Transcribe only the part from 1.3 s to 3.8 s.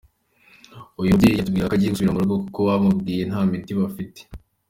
yatubwiraga ko agiye gusubira murugo kuko bamubwiye nta miti